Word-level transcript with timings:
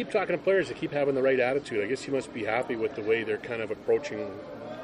Keep 0.00 0.12
talking 0.12 0.36
to 0.36 0.40
players 0.40 0.68
that 0.68 0.76
keep 0.76 0.92
having 0.92 1.16
the 1.16 1.22
right 1.22 1.40
attitude. 1.40 1.82
I 1.82 1.88
guess 1.88 2.06
you 2.06 2.12
must 2.12 2.32
be 2.32 2.44
happy 2.44 2.76
with 2.76 2.94
the 2.94 3.02
way 3.02 3.24
they're 3.24 3.36
kind 3.36 3.60
of 3.60 3.72
approaching 3.72 4.30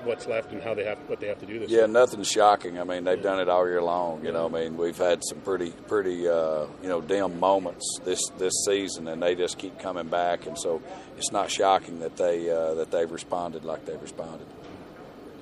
what's 0.03 0.27
left 0.27 0.51
and 0.51 0.61
how 0.61 0.75
they 0.75 0.83
have 0.83 0.99
what 1.07 1.21
they 1.21 1.29
have 1.29 1.39
to 1.39 1.47
do 1.47 1.61
this. 1.61 1.71
Year. 1.71 1.83
Yeah, 1.83 1.87
nothing's 1.87 2.27
shocking. 2.27 2.81
I 2.81 2.83
mean, 2.83 3.05
they've 3.05 3.23
done 3.23 3.39
it 3.39 3.49
all 3.49 3.65
year 3.65 3.81
long. 3.81 4.25
You 4.25 4.33
know, 4.33 4.47
I 4.47 4.49
mean, 4.49 4.77
we've 4.77 4.99
had 4.99 5.23
some 5.25 5.39
pretty, 5.43 5.71
pretty, 5.71 6.27
uh, 6.27 6.67
you 6.83 6.89
know, 6.89 7.01
dim 7.01 7.39
moments 7.39 8.01
this 8.05 8.19
this 8.39 8.53
season, 8.67 9.07
and 9.07 9.23
they 9.23 9.37
just 9.37 9.57
keep 9.57 9.79
coming 9.79 10.09
back. 10.09 10.47
And 10.47 10.59
so, 10.59 10.83
it's 11.17 11.31
not 11.31 11.49
shocking 11.49 12.01
that 12.01 12.17
they 12.17 12.51
uh, 12.51 12.75
that 12.75 12.91
they've 12.91 13.09
responded 13.09 13.65
like 13.65 13.87
they've 13.87 14.03
responded. 14.03 14.49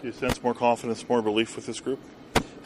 Do 0.02 0.09
you 0.09 0.12
sense 0.12 0.43
more 0.43 0.52
confidence, 0.52 1.09
more 1.09 1.23
belief 1.23 1.57
with 1.57 1.64
this 1.64 1.80
group? 1.80 1.98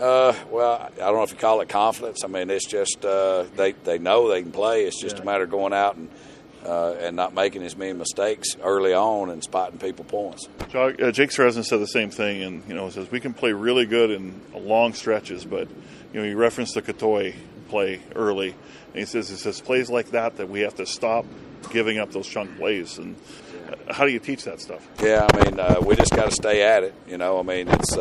Uh, 0.01 0.35
well, 0.51 0.91
I 0.93 0.99
don't 0.99 1.15
know 1.15 1.23
if 1.23 1.31
you 1.31 1.39
call 1.39 1.61
it 1.61 1.69
confidence. 1.69 2.25
I 2.25 2.27
mean, 2.27 2.51
it's 2.51 2.67
just 2.67 3.05
uh, 3.05 3.45
they 3.55 3.73
they 3.85 3.99
know 3.99 4.29
they 4.29 4.43
can 4.43 4.51
play. 4.51 4.87
It's 4.87 5.01
just 5.01 5.19
yeah. 5.19 5.23
a 5.23 5.25
matter 5.25 5.45
of 5.45 5.51
going 5.51 5.73
out 5.73 5.95
and 5.95 6.11
uh, 6.67 6.97
and 7.01 7.17
not 7.17 7.35
making 7.35 7.63
as 7.63 7.77
many 7.77 7.93
mistakes 7.93 8.57
early 8.63 8.93
on 8.93 9.31
and 9.31 9.43
spotting 9.43 9.79
people 9.79 10.05
points. 10.05 10.49
Uh, 10.75 11.11
Jake 11.13 11.31
said 11.31 11.53
the 11.55 11.87
same 11.87 12.11
thing, 12.11 12.43
and 12.43 12.63
you 12.69 12.75
know 12.75 12.87
he 12.87 12.93
says 12.93 13.11
we 13.11 13.21
can 13.21 13.33
play 13.33 13.53
really 13.53 13.87
good 13.87 14.11
in 14.11 14.41
long 14.55 14.93
stretches, 14.93 15.45
but 15.45 15.69
you 16.13 16.21
know 16.21 16.25
he 16.25 16.35
referenced 16.35 16.75
the 16.75 16.83
Katoy 16.83 17.35
play 17.69 18.01
early, 18.15 18.51
and 18.51 18.97
he 18.97 19.05
says 19.05 19.29
he 19.29 19.37
says 19.37 19.61
plays 19.61 19.89
like 19.89 20.11
that 20.11 20.37
that 20.37 20.49
we 20.49 20.61
have 20.61 20.75
to 20.77 20.87
stop 20.87 21.25
giving 21.71 21.99
up 21.99 22.11
those 22.13 22.29
chunk 22.29 22.57
plays 22.59 22.99
and. 22.99 23.17
Uh, 23.67 23.93
how 23.93 24.05
do 24.05 24.13
you 24.13 24.21
teach 24.21 24.45
that 24.45 24.61
stuff? 24.61 24.87
Yeah, 25.03 25.27
I 25.29 25.45
mean, 25.45 25.59
uh, 25.59 25.81
we 25.85 25.97
just 25.97 26.13
got 26.13 26.27
to 26.27 26.31
stay 26.31 26.63
at 26.63 26.85
it. 26.85 26.95
You 27.09 27.19
know, 27.19 27.41
I 27.41 27.43
mean, 27.43 27.67
it's 27.67 27.97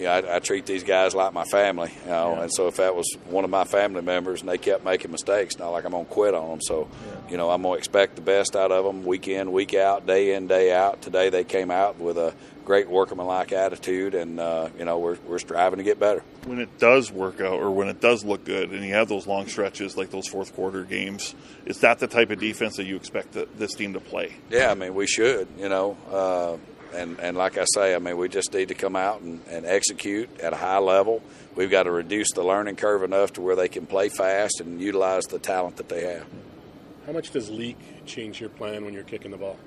know, 0.00 0.10
I, 0.10 0.36
I, 0.36 0.38
treat 0.38 0.66
these 0.66 0.84
guys 0.84 1.14
like 1.14 1.32
my 1.32 1.44
family, 1.44 1.92
you 2.04 2.10
know, 2.10 2.34
yeah. 2.34 2.42
and 2.42 2.52
so 2.52 2.66
if 2.68 2.76
that 2.76 2.96
was 2.96 3.06
one 3.26 3.44
of 3.44 3.50
my 3.50 3.64
family 3.64 4.02
members 4.02 4.40
and 4.40 4.48
they 4.48 4.58
kept 4.58 4.84
making 4.84 5.10
mistakes, 5.10 5.58
not 5.58 5.70
like 5.70 5.84
I'm 5.84 5.92
gonna 5.92 6.04
quit 6.04 6.34
on 6.34 6.50
them. 6.50 6.60
So, 6.62 6.88
yeah. 7.06 7.30
you 7.30 7.36
know, 7.36 7.50
I'm 7.50 7.62
gonna 7.62 7.76
expect 7.76 8.16
the 8.16 8.22
best 8.22 8.56
out 8.56 8.72
of 8.72 8.84
them 8.84 9.04
week 9.04 9.28
in, 9.28 9.52
week 9.52 9.74
out, 9.74 10.06
day 10.06 10.34
in, 10.34 10.46
day 10.46 10.72
out. 10.72 11.02
Today 11.02 11.28
they 11.28 11.44
came 11.44 11.70
out 11.70 11.98
with 11.98 12.16
a 12.16 12.34
great 12.64 12.88
workmanlike 12.88 13.52
attitude, 13.52 14.14
and 14.14 14.40
uh, 14.40 14.68
you 14.78 14.84
know, 14.84 14.98
we're 14.98 15.18
we're 15.26 15.38
striving 15.38 15.78
to 15.78 15.84
get 15.84 15.98
better. 15.98 16.22
When 16.44 16.58
it 16.58 16.78
does 16.78 17.10
work 17.10 17.40
out, 17.40 17.60
or 17.60 17.70
when 17.70 17.88
it 17.88 18.00
does 18.00 18.24
look 18.24 18.44
good, 18.44 18.70
and 18.70 18.84
you 18.84 18.94
have 18.94 19.08
those 19.08 19.26
long 19.26 19.48
stretches 19.48 19.96
like 19.96 20.10
those 20.10 20.28
fourth 20.28 20.54
quarter 20.54 20.84
games, 20.84 21.34
is 21.66 21.80
that 21.80 21.98
the 21.98 22.06
type 22.06 22.30
of 22.30 22.40
defense 22.40 22.76
that 22.76 22.84
you 22.84 22.96
expect 22.96 23.32
the, 23.32 23.48
this 23.56 23.74
team 23.74 23.92
to 23.94 24.00
play? 24.00 24.34
Yeah, 24.50 24.70
I 24.70 24.74
mean, 24.74 24.94
we 24.94 25.06
should. 25.06 25.48
You 25.58 25.68
know. 25.68 25.96
Uh, 26.10 26.56
and 26.94 27.18
and 27.20 27.36
like 27.36 27.58
I 27.58 27.64
say, 27.74 27.94
I 27.94 27.98
mean, 27.98 28.16
we 28.16 28.28
just 28.28 28.52
need 28.52 28.68
to 28.68 28.74
come 28.74 28.96
out 28.96 29.20
and, 29.20 29.40
and 29.48 29.66
execute 29.66 30.40
at 30.40 30.52
a 30.52 30.56
high 30.56 30.78
level. 30.78 31.22
We've 31.54 31.70
got 31.70 31.84
to 31.84 31.90
reduce 31.90 32.32
the 32.32 32.42
learning 32.42 32.76
curve 32.76 33.02
enough 33.02 33.34
to 33.34 33.40
where 33.40 33.56
they 33.56 33.68
can 33.68 33.86
play 33.86 34.08
fast 34.08 34.60
and 34.60 34.80
utilize 34.80 35.24
the 35.24 35.38
talent 35.38 35.76
that 35.76 35.88
they 35.88 36.14
have. 36.14 36.26
How 37.06 37.12
much 37.12 37.30
does 37.30 37.50
Leak 37.50 38.06
change 38.06 38.40
your 38.40 38.50
plan 38.50 38.84
when 38.84 38.94
you're 38.94 39.02
kicking 39.02 39.30
the 39.30 39.36
ball? 39.36 39.58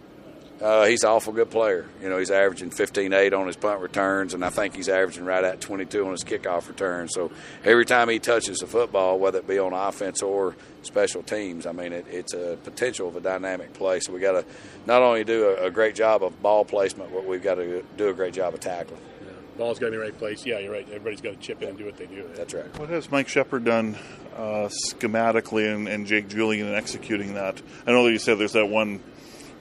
Uh, 0.61 0.85
he's 0.85 1.03
an 1.03 1.09
awful 1.09 1.33
good 1.33 1.51
player. 1.51 1.85
You 2.01 2.09
know, 2.09 2.17
he's 2.17 2.31
averaging 2.31 2.69
15-8 2.69 3.37
on 3.37 3.47
his 3.47 3.57
punt 3.57 3.81
returns, 3.81 4.33
and 4.33 4.43
I 4.43 4.49
think 4.49 4.73
he's 4.73 4.87
averaging 4.87 5.25
right 5.25 5.43
at 5.43 5.59
22 5.59 6.05
on 6.05 6.11
his 6.11 6.23
kickoff 6.23 6.69
returns. 6.69 7.13
So 7.13 7.29
every 7.65 7.85
time 7.85 8.07
he 8.07 8.19
touches 8.19 8.59
the 8.59 8.67
football, 8.67 9.19
whether 9.19 9.39
it 9.39 9.47
be 9.47 9.59
on 9.59 9.73
offense 9.73 10.21
or 10.21 10.55
special 10.81 11.23
teams, 11.23 11.65
I 11.65 11.73
mean, 11.73 11.91
it, 11.91 12.05
it's 12.09 12.33
a 12.33 12.57
potential 12.63 13.09
of 13.09 13.17
a 13.17 13.19
dynamic 13.19 13.73
play. 13.73 13.99
So 13.99 14.13
we 14.13 14.21
got 14.21 14.31
to 14.31 14.45
not 14.85 15.01
only 15.01 15.25
do 15.25 15.49
a, 15.49 15.65
a, 15.65 15.71
great 15.71 15.93
job 15.93 16.23
of 16.23 16.41
ball 16.41 16.63
placement, 16.63 17.11
but 17.13 17.25
we've 17.25 17.43
got 17.43 17.55
to 17.55 17.83
do 17.97 18.07
a 18.07 18.13
great 18.13 18.33
job 18.33 18.53
of 18.53 18.61
tackling. 18.61 19.01
Yeah. 19.21 19.31
Ball's 19.57 19.77
got 19.77 19.87
to 19.87 19.91
be 19.91 19.97
in 19.97 20.03
the 20.03 20.05
right 20.05 20.17
place. 20.17 20.45
Yeah, 20.45 20.59
you're 20.59 20.71
right. 20.71 20.87
Everybody's 20.87 21.19
got 21.19 21.31
to 21.31 21.39
chip 21.39 21.61
in 21.63 21.69
and 21.69 21.77
do 21.77 21.85
what 21.85 21.97
they 21.97 22.05
do. 22.05 22.29
That's 22.33 22.53
right. 22.53 22.79
What 22.79 22.87
has 22.89 23.11
Mike 23.11 23.27
Shepard 23.27 23.65
done 23.65 23.97
uh, 24.37 24.69
schematically 24.89 25.73
and, 25.73 25.89
and 25.89 26.07
Jake 26.07 26.29
Julien 26.29 26.67
in 26.67 26.75
executing 26.75 27.33
that? 27.33 27.61
I 27.85 27.91
know 27.91 28.05
that 28.05 28.11
you 28.11 28.19
said 28.19 28.39
there's 28.39 28.53
that 28.53 28.67
one– 28.67 29.01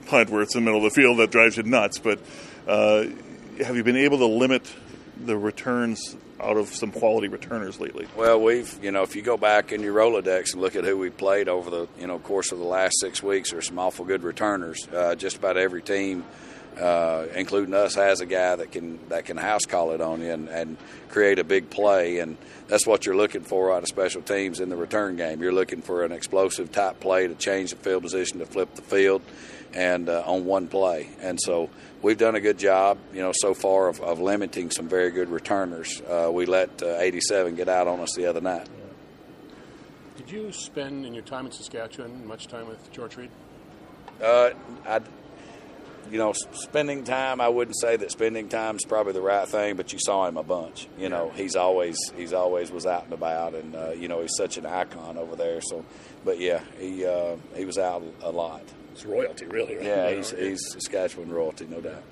punt 0.05 0.29
where 0.29 0.41
it's 0.41 0.55
in 0.55 0.63
the 0.63 0.71
middle 0.71 0.85
of 0.85 0.93
the 0.93 1.01
field 1.01 1.19
that 1.19 1.31
drives 1.31 1.57
you 1.57 1.63
nuts. 1.63 1.99
But 1.99 2.19
uh, 2.67 3.05
have 3.63 3.75
you 3.75 3.83
been 3.83 3.97
able 3.97 4.19
to 4.19 4.25
limit 4.25 4.71
the 5.17 5.37
returns 5.37 6.15
out 6.41 6.57
of 6.57 6.67
some 6.67 6.91
quality 6.91 7.27
returners 7.27 7.79
lately? 7.79 8.07
Well, 8.15 8.41
we've 8.41 8.77
you 8.83 8.91
know 8.91 9.03
if 9.03 9.15
you 9.15 9.21
go 9.21 9.37
back 9.37 9.71
in 9.71 9.81
your 9.81 9.95
Rolodex 9.95 10.53
and 10.53 10.61
look 10.61 10.75
at 10.75 10.83
who 10.83 10.97
we 10.97 11.09
played 11.09 11.47
over 11.47 11.69
the 11.69 11.87
you 11.99 12.07
know 12.07 12.19
course 12.19 12.51
of 12.51 12.59
the 12.59 12.65
last 12.65 12.99
six 12.99 13.23
weeks, 13.23 13.51
there's 13.51 13.67
some 13.67 13.79
awful 13.79 14.05
good 14.05 14.23
returners. 14.23 14.87
Uh, 14.93 15.15
just 15.15 15.37
about 15.37 15.57
every 15.57 15.81
team. 15.81 16.25
Uh, 16.77 17.27
including 17.35 17.73
us, 17.73 17.95
has 17.95 18.19
a 18.19 18.25
guy 18.25 18.53
that 18.53 18.69
can 18.69 18.99
that 19.07 19.23
can 19.23 19.37
house 19.37 19.63
call 19.65 19.91
it 19.91 20.01
on 20.01 20.19
you 20.19 20.29
and, 20.29 20.49
and 20.49 20.75
create 21.07 21.39
a 21.39 21.43
big 21.45 21.69
play, 21.69 22.19
and 22.19 22.35
that's 22.67 22.85
what 22.85 23.05
you're 23.05 23.15
looking 23.15 23.43
for 23.43 23.71
out 23.71 23.81
of 23.83 23.87
special 23.87 24.21
teams 24.21 24.59
in 24.59 24.67
the 24.67 24.75
return 24.75 25.15
game. 25.15 25.41
You're 25.41 25.53
looking 25.53 25.81
for 25.81 26.03
an 26.03 26.11
explosive 26.11 26.73
type 26.73 26.99
play 26.99 27.27
to 27.27 27.35
change 27.35 27.69
the 27.69 27.77
field 27.77 28.03
position, 28.03 28.39
to 28.39 28.45
flip 28.45 28.75
the 28.75 28.81
field, 28.81 29.21
and 29.73 30.09
uh, 30.09 30.23
on 30.25 30.43
one 30.43 30.67
play. 30.67 31.09
And 31.21 31.39
so 31.41 31.69
we've 32.01 32.17
done 32.17 32.35
a 32.35 32.41
good 32.41 32.57
job, 32.57 32.97
you 33.13 33.21
know, 33.21 33.31
so 33.33 33.53
far 33.53 33.87
of, 33.87 34.01
of 34.01 34.19
limiting 34.19 34.69
some 34.69 34.89
very 34.89 35.11
good 35.11 35.29
returners. 35.29 36.01
Uh, 36.01 36.29
we 36.31 36.45
let 36.45 36.83
uh, 36.83 36.97
87 36.97 37.55
get 37.55 37.69
out 37.69 37.87
on 37.87 37.99
us 38.01 38.13
the 38.15 38.25
other 38.25 38.41
night. 38.41 38.67
Did 40.17 40.31
you 40.31 40.51
spend 40.51 41.05
in 41.05 41.13
your 41.13 41.23
time 41.23 41.45
in 41.45 41.51
Saskatchewan 41.51 42.25
much 42.25 42.47
time 42.47 42.67
with 42.67 42.91
George 42.91 43.15
Reed? 43.17 43.29
Uh, 44.21 44.51
I, 44.85 45.01
you 46.11 46.17
know, 46.17 46.33
spending 46.53 47.03
time. 47.03 47.41
I 47.41 47.49
wouldn't 47.49 47.77
say 47.79 47.95
that 47.97 48.11
spending 48.11 48.49
time 48.49 48.75
is 48.75 48.85
probably 48.85 49.13
the 49.13 49.21
right 49.21 49.47
thing, 49.47 49.75
but 49.75 49.93
you 49.93 49.99
saw 49.99 50.27
him 50.27 50.37
a 50.37 50.43
bunch. 50.43 50.87
You 50.97 51.09
know, 51.09 51.31
he's 51.35 51.55
always 51.55 51.97
he's 52.15 52.33
always 52.33 52.71
was 52.71 52.85
out 52.85 53.05
and 53.05 53.13
about, 53.13 53.53
and 53.55 53.75
uh, 53.75 53.91
you 53.91 54.07
know 54.07 54.21
he's 54.21 54.35
such 54.37 54.57
an 54.57 54.65
icon 54.65 55.17
over 55.17 55.35
there. 55.35 55.61
So, 55.61 55.83
but 56.23 56.39
yeah, 56.39 56.61
he 56.79 57.05
uh, 57.05 57.35
he 57.55 57.65
was 57.65 57.77
out 57.77 58.03
a 58.21 58.31
lot. 58.31 58.63
It's 58.93 59.05
royalty, 59.05 59.45
really. 59.45 59.75
Right? 59.75 59.85
Yeah, 59.85 60.09
he's, 60.11 60.31
he's 60.31 60.71
Saskatchewan 60.71 61.29
royalty, 61.29 61.67
no 61.69 61.81
doubt. 61.81 62.03